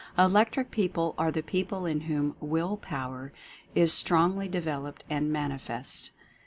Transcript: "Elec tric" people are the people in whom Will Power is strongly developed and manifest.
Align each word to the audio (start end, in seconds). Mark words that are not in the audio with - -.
"Elec 0.17 0.49
tric" 0.49 0.71
people 0.71 1.13
are 1.19 1.29
the 1.29 1.43
people 1.43 1.85
in 1.85 2.01
whom 2.01 2.35
Will 2.39 2.75
Power 2.75 3.31
is 3.75 3.93
strongly 3.93 4.47
developed 4.47 5.03
and 5.11 5.31
manifest. 5.31 6.09